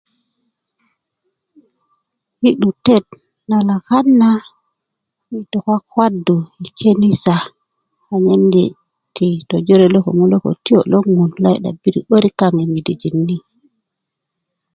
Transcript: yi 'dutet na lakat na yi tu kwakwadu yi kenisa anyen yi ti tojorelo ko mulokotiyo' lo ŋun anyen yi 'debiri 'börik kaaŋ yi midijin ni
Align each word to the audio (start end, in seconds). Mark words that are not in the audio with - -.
yi 2.43 2.51
'dutet 2.61 3.05
na 3.49 3.57
lakat 3.67 4.05
na 4.21 4.31
yi 5.29 5.39
tu 5.51 5.57
kwakwadu 5.65 6.37
yi 6.61 6.69
kenisa 6.79 7.35
anyen 8.13 8.43
yi 8.55 8.65
ti 9.15 9.27
tojorelo 9.49 9.97
ko 10.05 10.09
mulokotiyo' 10.17 10.87
lo 10.91 10.97
ŋun 11.15 11.31
anyen 11.33 11.55
yi 11.57 11.59
'debiri 11.61 11.99
'börik 12.05 12.35
kaaŋ 12.39 12.53
yi 12.59 12.65
midijin 12.73 13.15
ni 13.27 13.37